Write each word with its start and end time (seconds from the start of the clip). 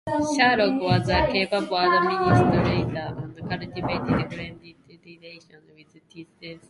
Sherlock 0.35 0.81
was 0.81 1.09
a 1.09 1.27
capable 1.31 1.77
administrator 1.77 3.13
and 3.19 3.37
cultivated 3.47 4.29
friendly 4.33 4.75
relations 4.87 5.69
with 5.75 6.09
Dissenters. 6.39 6.59